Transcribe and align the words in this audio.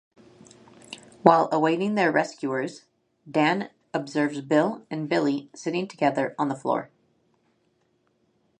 While 1.21 1.47
awaiting 1.51 1.93
their 1.93 2.11
rescuers, 2.11 2.85
Dan 3.29 3.69
observes 3.93 4.41
Bill 4.41 4.83
and 4.89 5.07
Billie 5.07 5.51
sitting 5.53 5.87
together 5.87 6.33
on 6.39 6.49
the 6.49 6.55
floor. 6.55 6.89